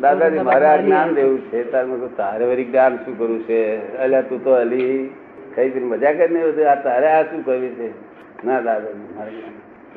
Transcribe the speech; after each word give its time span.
દાદાજી 0.00 0.38
મારે 0.38 0.66
આ 0.66 0.76
જ્ઞાન 0.76 1.14
દેવું 1.14 1.40
છે. 1.40 1.70
તારે 1.72 2.08
તારે 2.16 2.44
વળી 2.46 2.64
જ્ઞાન 2.64 2.96
શું 2.96 3.18
કરવું 3.18 3.42
છે? 3.42 3.96
અલ્યા 3.96 4.20
તું 4.20 4.44
તો 4.44 4.50
અલી. 4.50 5.14
કઈ 5.54 5.80
મજા 5.80 6.12
કરીને 6.12 6.44
બધું 6.44 6.70
આ 6.70 6.74
તારે 6.74 7.06
આ 7.06 7.22
શું 7.22 7.44
કરવી 7.44 7.68
છે? 7.68 7.90
ના 8.46 8.60
દાદાજી 8.60 9.14
મારે 9.16 9.30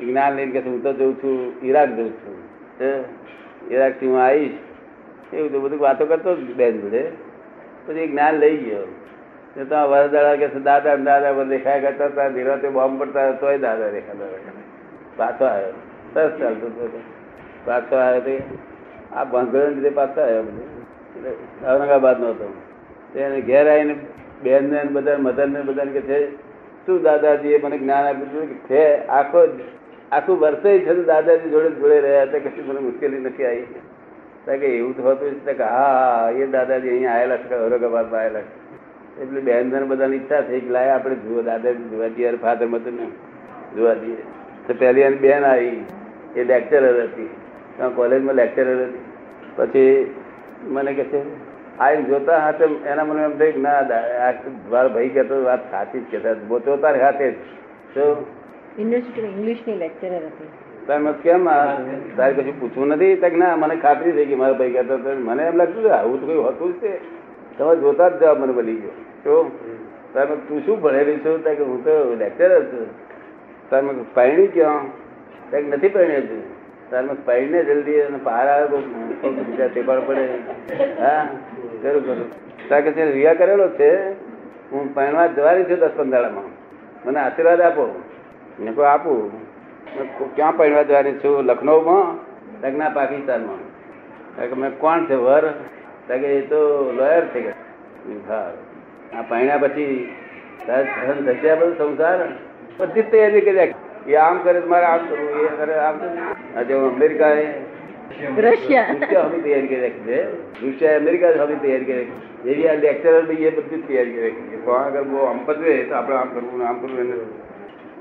જ્ઞાન. 0.00 0.36
લઈને 0.36 0.52
કે 0.52 0.68
હું 0.68 0.82
તો 0.82 0.92
જઉં 0.92 1.14
છું 1.22 1.66
ઈરાક 1.66 1.88
જઉં 1.88 2.10
છું? 2.10 2.36
ઈરાકથી 3.72 4.06
હું 4.06 4.22
આવીશ. 4.24 4.58
એવું 5.32 5.52
તો 5.52 5.60
બધું 5.60 5.80
વાતો 5.80 6.06
કરતો 6.06 6.36
જ 6.36 6.54
બેન 6.54 6.80
જોડે. 6.80 7.02
પછી 7.86 8.08
જ્ઞાન 8.08 8.34
લઈ 8.34 8.56
ગયો. 8.56 8.86
તો 9.56 9.64
વરદાડા 9.64 10.36
કે 10.36 10.48
દાદા 10.48 10.96
દાદા 10.96 11.32
પર 11.32 11.44
દેખાયા 11.44 11.78
કરતા 11.78 12.06
હતા 12.06 12.28
નિરાતે 12.28 12.68
બોમ્બ 12.68 13.00
પડતા 13.00 13.32
તોય 13.32 13.58
દાદા 13.58 13.90
દેખાતા 13.90 14.24
પાછો 15.16 15.44
આવ્યો 15.44 15.72
સરસ 16.14 16.40
ચાલતો 16.40 16.90
પાછો 17.64 17.96
આવ્યો 17.96 18.20
તે 18.20 18.42
આ 19.16 19.24
ભાંગણ 19.24 19.74
રીતે 19.76 19.90
પાછા 19.90 20.22
આવ્યા 20.22 21.72
ઔરંગાબાદ 21.72 22.20
નો 22.20 22.26
હતો. 22.26 22.46
એને 23.16 23.40
ઘેર 23.40 23.66
આવીને 23.68 23.94
બેન 24.42 24.64
ને 24.70 24.84
બધા 24.84 25.18
મધર 25.18 25.48
ને 25.48 25.60
બધા 25.60 25.84
કે 25.84 26.00
છે, 26.00 26.18
શું 26.86 27.02
દાદાજીએ 27.02 27.58
મને 27.58 27.78
જ્ઞાન 27.78 28.04
આપ્યું 28.04 28.28
હતું 28.28 28.48
કે 28.48 28.56
છે, 28.68 28.82
આખો 29.08 29.40
આખું 30.12 30.38
વર્ષે 30.38 30.84
છે 30.84 30.94
દાદાજી 31.04 31.50
જોડે 31.50 31.70
જોડે 31.70 32.00
રહ્યા 32.00 32.26
હતા, 32.26 32.38
કશું 32.38 32.64
મને 32.66 32.80
મુશ્કેલી 32.80 33.18
નથી 33.18 33.44
આવી. 33.44 33.82
કારણ 34.44 34.60
કે 34.60 34.66
એવું 34.66 34.94
થતું 34.94 35.40
છે 35.44 35.54
કે 35.54 35.62
હા 35.62 36.30
એ 36.30 36.46
દાદાજી 36.46 36.90
અહીંયા 36.90 37.16
આવેલા 37.16 37.36
છે, 37.36 37.54
ઔરંગાબાદમાં 37.54 38.20
આવેલા 38.20 38.40
છે. 38.40 38.54
એટલે 39.22 39.40
બેન 39.40 39.68
ને 39.68 39.80
બધાની 39.80 40.16
ઈચ્છા 40.16 40.42
થઈ 40.42 40.60
કે 40.60 40.70
લાય 40.70 40.92
આપણે 40.94 41.16
જુઓ 41.24 41.42
દાદાજી 41.42 41.88
જોવા 41.90 42.08
દઈએ 42.08 42.36
ફાધર 42.36 42.66
મધર 42.66 42.92
ને 42.92 43.06
જોવા 43.76 43.94
જઈએ 43.94 44.22
તો 44.66 44.74
પહેલી 44.74 45.00
એની 45.00 45.18
બેન 45.18 45.44
આવી, 45.44 45.84
એ 46.36 46.44
લેક્ચરર 46.44 47.02
હતી. 47.08 47.30
ત્યાં 47.76 47.94
કોલેજમાં 47.94 48.34
લેક્ચરર 48.34 48.82
હતી. 48.82 48.98
પછી 49.56 50.14
મને 50.62 50.92
કે 50.92 51.04
છે 51.04 51.20
આવીને 51.78 52.02
જોતા 52.02 52.38
હાથે 52.38 52.64
એના 52.64 53.04
મને 53.04 53.22
એમ 53.22 53.32
કે 53.38 53.60
ના 53.60 53.78
આ 54.28 54.32
મારો 54.70 54.88
ભાઈ 54.88 55.08
કહેતો 55.08 55.44
વાત 55.44 55.70
સાચી 55.70 56.00
જ 56.00 56.04
કહેતા 56.10 56.58
જોતા 56.58 56.92
હાથે 56.92 57.30
જ. 57.30 57.34
યુનિવર્સિટીમાં 57.96 59.30
ઇંગ્લિશની 59.30 59.76
લેક્ચરર 59.76 60.14
હતી. 60.14 60.48
તમે 60.86 61.12
કેમ 61.22 61.48
આ? 61.48 61.76
તારે 62.16 62.32
કશું 62.32 62.60
પૂછવું 62.60 62.88
નથી? 62.88 63.16
તક 63.16 63.32
ના 63.32 63.56
મને 63.56 63.76
ખાતરી 63.76 64.12
થઈ 64.12 64.26
ગઈ 64.26 64.34
મારા 64.34 64.52
ભાઈ 64.52 64.70
કહેતો 64.70 64.98
તો 64.98 65.10
મને 65.18 65.42
એમ 65.42 65.56
લાગતું 65.56 65.82
કે 65.82 65.90
આવું 65.90 66.20
તો 66.20 66.26
કઈ 66.26 66.34
હોતું 66.34 66.72
જ 66.72 66.82
છે. 66.82 66.98
તમે 67.58 67.76
જોતા 67.76 68.08
જ 68.08 68.20
જવાબ 68.20 68.38
મને 68.38 68.52
બની 68.52 68.74
ગયો. 68.74 68.90
તો 69.24 69.50
તમે 70.14 70.36
તું 70.36 70.66
શું 70.66 70.80
ભણેલી 70.80 71.16
છું? 71.16 71.44
કે 71.44 71.62
હું 71.62 71.84
તો 71.84 72.14
લેક્ચરર 72.18 72.64
છું. 72.64 72.86
તમે 73.70 74.04
પરણી 74.14 74.46
ક્યાં? 74.46 74.86
કંઈક 75.50 75.74
નથી 75.74 75.88
પરણી 75.88 76.22
છું 76.22 76.55
તમે 76.90 77.14
પડીને 77.24 77.64
જલ્દી 77.64 78.00
અને 78.00 78.18
પાર 78.24 78.48
આવે 78.48 78.76
બીજા 79.30 79.66
ટેપાળ 79.66 80.00
પડે. 80.00 80.24
હા, 81.00 81.28
કરું 81.82 82.06
કરું. 82.06 82.46
કારણ 82.68 82.82
કે 82.82 83.04
રિયા 83.04 83.34
કરેલો 83.34 83.68
છે, 83.68 84.12
હું 84.70 84.94
પરણવા 84.94 85.26
જવાની 85.26 85.64
છું 85.64 85.78
દસ 85.78 85.90
પંદરમાં 85.96 86.44
મને 87.08 87.20
આશીર્વાદ 87.20 87.60
આપો. 87.60 88.02
મેં 88.60 88.74
કોઈ 88.74 88.86
આપું. 88.86 89.46
ક્યાં 90.36 90.56
પરણવા 90.56 90.82
જવાની 90.82 91.12
છું? 91.12 91.44
લખનૌમાં 91.44 92.18
લગ્ન 92.66 92.94
પાકિસ્તાનમાં. 92.94 93.56
કારણ 94.36 94.48
કે, 94.48 94.54
મેં 94.54 94.70
કોણ 94.78 95.04
છે 95.04 95.14
વર? 95.14 95.46
કારણ 96.08 96.20
કે, 96.20 96.26
એ 96.26 96.40
તો 96.40 96.92
લોયર 96.92 97.24
છે. 97.24 97.50
હા. 98.28 98.52
આ 99.18 99.22
પરણ્યા 99.22 99.58
પછી 99.58 100.14
તારે 100.66 100.84
સહન 100.84 101.32
થશે 101.32 101.54
બધું 101.54 101.78
સંસાર? 101.78 102.18
બધી 102.78 103.02
તૈયારી 103.02 103.40
કરી. 103.40 103.74
એ 104.08 104.14
આમ 104.24 104.36
કરે 104.44 104.60
તો 104.60 104.68
મારે 104.68 104.86
આમ 104.90 105.02
કરવું 105.08 105.46
એ 105.46 105.50
કરે 105.60 105.74
આમ 105.86 105.96
કરવું 105.98 106.20
આજે 106.56 106.72
અમેરિકા 106.90 107.32
રશિયા. 108.44 108.86
હમી 109.24 109.42
તૈયારી 109.44 109.68
કરી 109.68 109.80
રાખી 109.84 110.06
છે. 110.06 110.18
રૂસિયા 110.62 110.96
અમેરિકા 110.96 111.32
હમી 111.42 111.60
તૈયારી 111.64 111.86
કરી 111.86 111.98
રાખી 111.98 112.52
એવી 112.52 112.68
આ 112.68 112.76
લેક્ચરર 112.84 113.22
બી 113.30 113.46
એ 113.48 113.50
બધી 113.50 113.82
તૈયારી 113.88 114.14
કરી 114.14 114.24
રાખી 114.26 114.48
છે. 114.50 114.58
કોણ 114.64 114.80
આગળ 114.80 115.06
બહુ 115.10 115.18
આમ 115.26 115.38
પતવે 115.46 115.74
તો 115.84 115.94
આપણે 115.94 116.16
આમ 116.16 116.28
કરવું 116.34 116.66
આમ 116.66 116.76
કરવું 116.80 117.00
એને. 117.04 117.16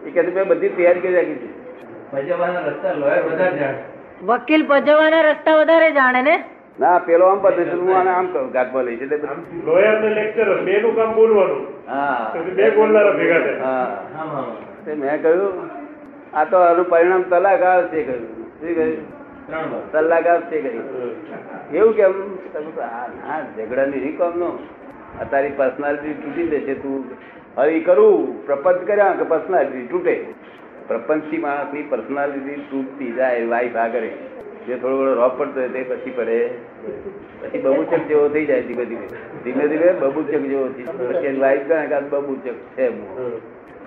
એ 0.07 0.09
કહે 0.11 0.21
મેં 0.31 0.47
બધી 0.47 0.73
તૈયારી 0.77 1.05
કરી 1.05 1.15
રાખી 1.15 1.39
છે. 1.43 1.49
ભજવવાના 2.11 2.65
રસ્તા 2.67 2.93
લોયર 2.99 3.23
વધારે 3.29 3.55
જાણે. 3.61 3.79
વકીલ 4.23 4.63
ભજવવાના 4.67 5.23
રસ્તા 5.29 5.55
વધારે 5.61 5.89
જાણે 5.91 6.21
ને? 6.21 6.35
ના 6.79 6.99
પેલો 6.99 7.25
આમ 7.27 7.39
પતે 7.39 7.61
છે 7.63 7.75
હું 7.79 7.95
આને 7.95 8.11
આમ 8.11 8.27
કરું 8.33 8.51
ગાંઠમાં 8.51 8.85
લઈશ 8.85 9.01
એટલે 9.01 9.17
લોયર 9.65 9.95
ને 10.03 10.09
લેક્ચરર 10.19 10.59
બે 10.65 10.75
નું 10.81 10.95
કામ 10.95 11.15
બોલવાનું. 11.15 11.63
હા. 11.87 12.33
બે 12.57 12.69
બોલનારા 12.71 13.15
ભેગા 13.19 13.41
થાય. 13.45 13.59
હા. 13.59 13.87
આમ 14.19 14.29
આમ 14.37 14.47
તે 14.85 14.91
મેં 14.95 15.21
કહ્યું 15.21 15.53
આ 16.35 16.45
તો 16.45 16.57
આનું 16.57 16.89
પરિણામ 16.89 17.23
તલાક 17.23 17.61
આવશે 17.63 17.99
કહ્યું. 18.03 18.23
શું 18.59 18.73
કહ્યું? 18.75 19.03
ત્રણ 19.47 19.69
વાર. 19.71 19.83
કહ્યું. 20.65 20.85
એવું 21.73 21.95
કેમ? 21.95 22.13
તમે 22.53 22.71
તો 22.75 22.81
આ 22.81 23.85
નહીં 23.85 24.17
કામનો 24.17 24.49
આ 25.21 25.23
તારી 25.31 25.53
પર્સનાલિટી 25.57 26.13
તૂટી 26.23 26.47
જશે 26.47 26.73
તું. 26.73 27.03
હવે 27.57 27.79
કરું. 27.79 28.45
પ્રપંચ 28.45 28.87
કર્યા 28.87 29.17
કે 29.19 29.23
પર્સનાલિટી 29.23 29.87
તૂટે? 29.87 30.15
પ્રપંચથી 30.87 31.37
માણસની 31.37 31.85
પર્સનાલિટી 31.89 32.57
તૂટતી 32.71 33.11
જાય 33.11 33.45
વાઈફ 33.53 33.77
આગળ 33.83 34.07
જે 34.67 34.75
થોડો 34.81 34.97
ઘણો 34.97 35.13
રોપ 35.13 35.33
પડતો 35.39 35.67
તે 35.73 35.81
પછી 35.83 36.13
પડે 36.17 36.37
પછી 37.41 37.59
બબુચક 37.59 37.93
જેવો 38.07 38.27
થઈ 38.35 38.45
જાય 38.45 38.61
ધીમે 38.61 38.85
ધીમે. 38.85 39.07
ધીમે 39.43 39.67
ધીમે 39.67 39.89
બબુચક 39.99 40.29
જેવો 40.29 40.67
પછી 40.67 41.39
વાઈફ 41.39 41.65
કહે 41.67 41.79
કે 41.87 41.99
બબુચક 42.09 42.45
છે 42.77 42.91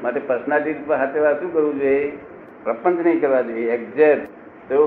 માટે 0.02 0.20
પર્સનાલિટી 0.26 0.84
સાથે 0.88 1.18
વાત 1.20 1.40
શું 1.40 1.52
કરવું 1.52 1.80
જોઈએ? 1.80 2.12
પ્રપંચ 2.64 2.98
નહીં 3.04 3.20
કરવા 3.20 3.42
જોઈએ 3.42 3.72
એક્ઝેક્ટ 3.72 4.28
તો 4.68 4.78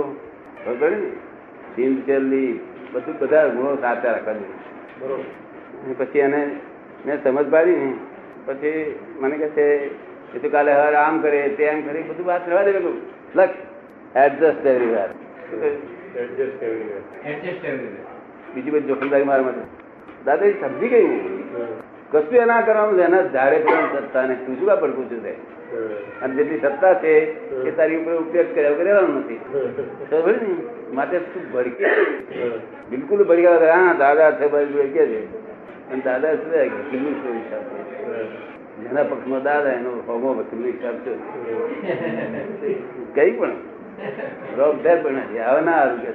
ખબર 0.65 0.91
ને 0.91 1.09
સિન્સિયરલી 1.75 2.51
બધું 2.93 3.19
બધા 3.19 3.47
ગુણો 3.47 3.75
સાચા 3.77 4.13
રાખવા 4.13 4.35
જોઈએ 4.35 5.95
પછી 5.99 6.19
એને 6.19 6.41
મેં 7.05 7.17
સમજ 7.23 7.47
પાડી 7.49 7.75
ને 7.75 7.89
પછી 8.45 8.79
મને 9.19 9.35
કહે 9.37 9.49
છે 9.49 9.65
એ 10.35 10.39
તો 10.39 10.49
કાલે 10.49 10.71
હર 10.71 10.95
આમ 10.95 11.21
કરે 11.21 11.41
તે 11.49 11.69
આમ 11.69 11.81
કરે 11.81 11.99
બધું 12.09 12.25
વાત 12.25 12.47
રહેવા 12.47 12.63
દે. 12.63 12.71
પેલું 12.71 12.97
લખ 13.35 13.55
એડજસ્ટ 14.15 14.65
એવરી 14.65 14.91
વાર 14.93 15.09
એડજસ્ટ 17.25 17.63
બીજી 18.53 18.71
બધી 18.71 18.87
જોખમદારી 18.87 19.25
મારા 19.25 19.43
માટે. 19.43 19.63
દાદા 20.25 20.51
સમજી 20.61 20.89
ગઈ 20.89 21.09
કશું 22.11 22.35
એના 22.35 22.61
કરવાનું 22.61 22.95
છે 22.95 23.03
એના 23.03 23.23
ઝાડે 23.27 23.57
પણ 23.57 23.87
સત્તા 23.97 24.25
ને 24.25 24.35
તું 24.35 24.55
શું 24.59 24.79
પડકું 24.81 25.09
છું 25.09 25.23
તે? 25.23 25.33
અને 26.21 26.33
જેટલી 26.35 26.59
સત્તા 26.59 26.93
છે 26.93 27.13
એ 27.65 27.71
તારી 27.71 27.95
ઉપર 27.95 28.15
ઉપયોગ 28.15 28.53
કર્યા 28.55 28.83
રહેવાનું 28.83 29.17
નથી. 29.19 29.39
ખબર 30.09 30.35
ને 30.41 30.49
માટે 30.93 31.17
તું 31.19 31.43
ભડકે. 31.53 31.85
બિલકુલ 32.89 33.23
ભડકા 33.23 33.75
હા 33.75 33.93
દાદા 33.93 34.31
છે 34.31 34.47
ભાઈ 34.47 34.65
ભડકે 34.65 35.05
છે. 35.05 35.21
અને 35.91 36.01
દાદા 36.01 36.35
છે 36.35 36.69
વકીલનું 36.69 37.15
શું 37.21 37.37
હિસાબ. 37.37 37.63
છે 37.69 38.83
જેના 38.83 39.03
પક્ષમાં 39.03 39.43
દાદા 39.43 39.71
એનો 39.71 39.91
હોમો 40.07 40.43
કિલ્લો 40.43 40.67
હિસાબ 40.67 40.95
છે. 41.03 41.11
કઈ 43.15 43.31
પણ. 43.31 43.55
રોગ 44.57 44.83
થાય 44.83 44.97
પણ 44.97 45.17
નથી. 45.17 45.39
આવે 45.39 45.61
ના 45.61 45.71
આરોગ્ય 45.73 46.13